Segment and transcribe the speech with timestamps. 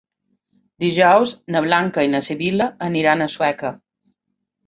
[0.83, 3.75] Dijous na Blanca i na Sibil·la aniran a Sueca.